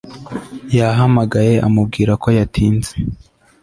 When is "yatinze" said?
2.37-2.93